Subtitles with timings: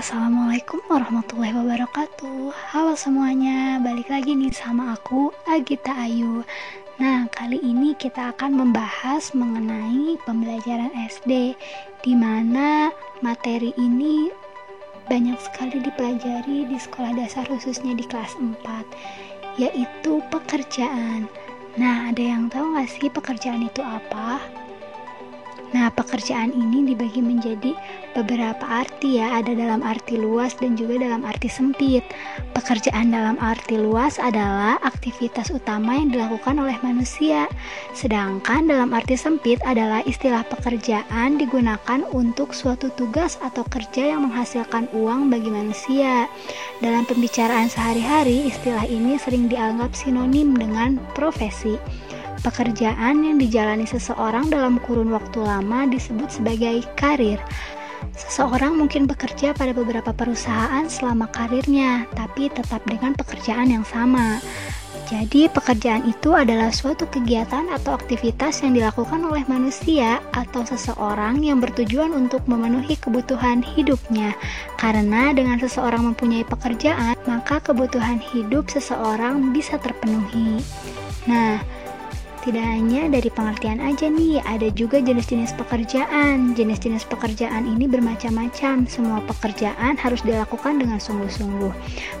[0.00, 2.56] Assalamualaikum warahmatullahi wabarakatuh.
[2.72, 6.40] Halo semuanya, balik lagi nih sama aku Agita Ayu.
[6.96, 11.52] Nah, kali ini kita akan membahas mengenai pembelajaran SD
[12.00, 12.88] Di mana
[13.20, 14.32] materi ini
[15.04, 21.28] banyak sekali dipelajari di sekolah dasar khususnya di kelas 4 Yaitu pekerjaan.
[21.76, 24.40] Nah, ada yang tahu gak sih pekerjaan itu apa?
[25.70, 27.78] Nah, pekerjaan ini dibagi menjadi
[28.18, 32.02] beberapa arti ya, ada dalam arti luas dan juga dalam arti sempit.
[32.58, 37.46] Pekerjaan dalam arti luas adalah aktivitas utama yang dilakukan oleh manusia.
[37.94, 44.90] Sedangkan dalam arti sempit adalah istilah pekerjaan digunakan untuk suatu tugas atau kerja yang menghasilkan
[44.90, 46.26] uang bagi manusia.
[46.82, 51.78] Dalam pembicaraan sehari-hari, istilah ini sering dianggap sinonim dengan profesi.
[52.40, 57.36] Pekerjaan yang dijalani seseorang dalam kurun waktu lama disebut sebagai karir.
[58.16, 64.40] Seseorang mungkin bekerja pada beberapa perusahaan selama karirnya, tapi tetap dengan pekerjaan yang sama.
[65.10, 71.58] Jadi, pekerjaan itu adalah suatu kegiatan atau aktivitas yang dilakukan oleh manusia atau seseorang yang
[71.58, 74.38] bertujuan untuk memenuhi kebutuhan hidupnya.
[74.78, 80.62] Karena dengan seseorang mempunyai pekerjaan, maka kebutuhan hidup seseorang bisa terpenuhi.
[81.26, 81.58] Nah,
[82.40, 86.56] tidak hanya dari pengertian aja nih, ada juga jenis-jenis pekerjaan.
[86.56, 88.88] Jenis-jenis pekerjaan ini bermacam-macam.
[88.88, 91.72] Semua pekerjaan harus dilakukan dengan sungguh-sungguh.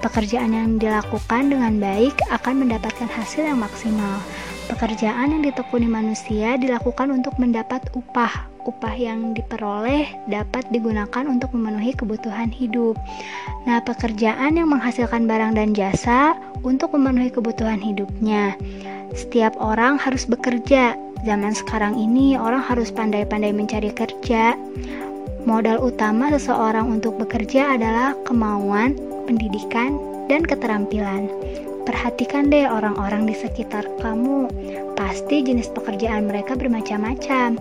[0.00, 4.16] Pekerjaan yang dilakukan dengan baik akan mendapatkan hasil yang maksimal.
[4.72, 8.48] Pekerjaan yang ditekuni manusia dilakukan untuk mendapat upah.
[8.66, 12.98] Upah yang diperoleh dapat digunakan untuk memenuhi kebutuhan hidup.
[13.62, 16.34] Nah, pekerjaan yang menghasilkan barang dan jasa
[16.66, 18.58] untuk memenuhi kebutuhan hidupnya.
[19.14, 20.96] Setiap orang harus bekerja.
[21.22, 24.58] Zaman sekarang ini orang harus pandai-pandai mencari kerja.
[25.46, 28.98] Modal utama seseorang untuk bekerja adalah kemauan,
[29.30, 31.30] pendidikan, dan keterampilan.
[31.86, 34.50] Perhatikan deh orang-orang di sekitar kamu.
[34.98, 37.54] Pasti jenis pekerjaan mereka bermacam-macam.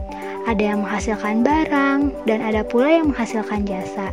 [0.49, 4.09] Ada yang menghasilkan barang, dan ada pula yang menghasilkan jasa.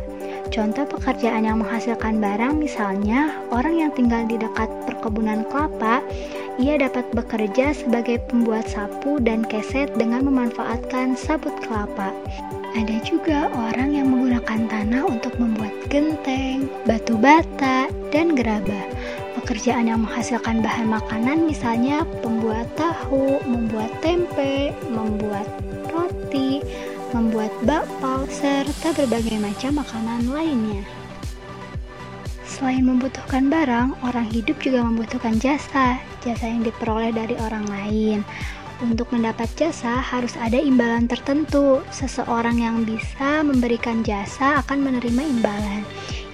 [0.53, 6.05] Contoh pekerjaan yang menghasilkan barang misalnya orang yang tinggal di dekat perkebunan kelapa
[6.61, 12.13] ia dapat bekerja sebagai pembuat sapu dan keset dengan memanfaatkan sabut kelapa.
[12.73, 18.85] Ada juga orang yang menggunakan tanah untuk membuat genteng, batu bata, dan gerabah.
[19.37, 25.45] Pekerjaan yang menghasilkan bahan makanan misalnya pembuat tahu, membuat tempe, membuat
[25.89, 26.65] roti,
[27.13, 31.02] membuat bakpao, serta berbagai macam makanan lainnya.
[32.63, 38.23] Selain membutuhkan barang, orang hidup juga membutuhkan jasa, jasa yang diperoleh dari orang lain.
[38.79, 41.83] Untuk mendapat jasa harus ada imbalan tertentu.
[41.91, 45.83] Seseorang yang bisa memberikan jasa akan menerima imbalan.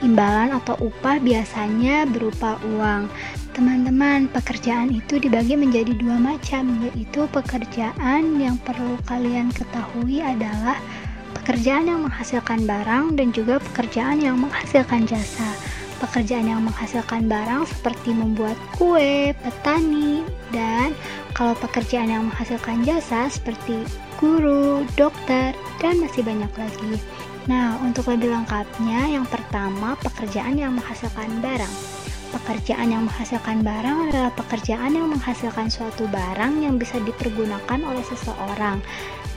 [0.05, 3.09] Imbalan atau upah biasanya berupa uang.
[3.57, 10.77] Teman-teman, pekerjaan itu dibagi menjadi dua macam, yaitu pekerjaan yang perlu kalian ketahui adalah
[11.33, 15.68] pekerjaan yang menghasilkan barang dan juga pekerjaan yang menghasilkan jasa
[15.99, 20.95] pekerjaan yang menghasilkan barang seperti membuat kue, petani, dan
[21.35, 23.83] kalau pekerjaan yang menghasilkan jasa seperti
[24.17, 26.93] guru, dokter, dan masih banyak lagi.
[27.47, 31.75] Nah, untuk lebih lengkapnya, yang pertama pekerjaan yang menghasilkan barang.
[32.29, 38.77] Pekerjaan yang menghasilkan barang adalah pekerjaan yang menghasilkan suatu barang yang bisa dipergunakan oleh seseorang.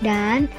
[0.04, 0.50] Dan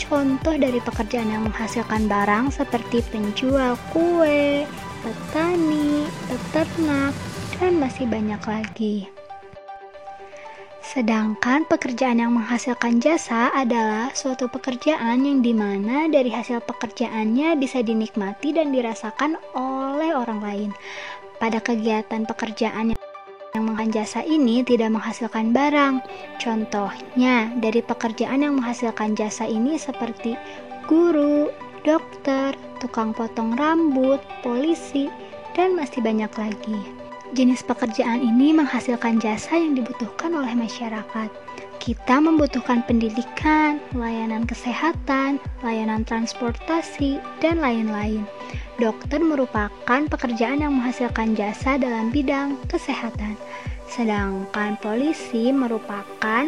[0.00, 4.64] contoh dari pekerjaan yang menghasilkan barang seperti penjual kue,
[5.02, 7.14] petani, peternak,
[7.58, 8.96] dan masih banyak lagi.
[10.82, 17.80] Sedangkan pekerjaan yang menghasilkan jasa adalah suatu pekerjaan yang di mana dari hasil pekerjaannya bisa
[17.80, 20.70] dinikmati dan dirasakan oleh orang lain.
[21.40, 23.00] Pada kegiatan pekerjaan yang
[23.52, 26.00] yang menghasilkan jasa ini tidak menghasilkan barang.
[26.40, 30.40] Contohnya, dari pekerjaan yang menghasilkan jasa ini seperti
[30.88, 31.52] guru,
[31.82, 35.10] dokter, tukang potong rambut, polisi,
[35.54, 36.78] dan masih banyak lagi.
[37.32, 41.30] Jenis pekerjaan ini menghasilkan jasa yang dibutuhkan oleh masyarakat.
[41.82, 48.22] Kita membutuhkan pendidikan, layanan kesehatan, layanan transportasi, dan lain-lain.
[48.78, 53.34] Dokter merupakan pekerjaan yang menghasilkan jasa dalam bidang kesehatan,
[53.90, 56.46] sedangkan polisi merupakan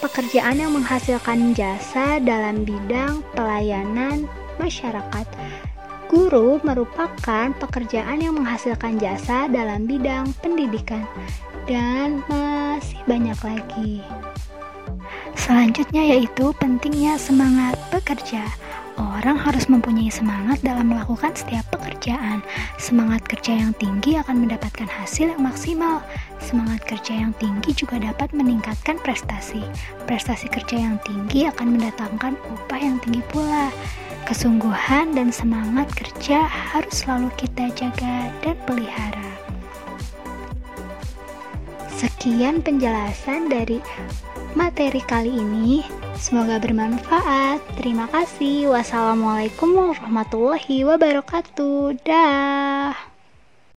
[0.00, 4.28] pekerjaan yang menghasilkan jasa dalam bidang pelayanan
[4.60, 5.26] masyarakat.
[6.06, 11.02] Guru merupakan pekerjaan yang menghasilkan jasa dalam bidang pendidikan,
[11.66, 13.94] dan masih banyak lagi.
[15.34, 18.46] Selanjutnya yaitu pentingnya semangat bekerja.
[18.96, 22.40] Seseorang harus mempunyai semangat dalam melakukan setiap pekerjaan.
[22.80, 26.00] Semangat kerja yang tinggi akan mendapatkan hasil yang maksimal.
[26.40, 29.60] Semangat kerja yang tinggi juga dapat meningkatkan prestasi.
[30.08, 33.68] Prestasi kerja yang tinggi akan mendatangkan upah yang tinggi pula.
[34.24, 39.35] Kesungguhan dan semangat kerja harus selalu kita jaga dan pelihara.
[41.96, 43.80] Sekian penjelasan dari
[44.52, 45.80] materi kali ini.
[46.12, 47.64] Semoga bermanfaat.
[47.80, 48.68] Terima kasih.
[48.68, 51.96] Wassalamualaikum warahmatullahi wabarakatuh.
[52.04, 53.15] Dah.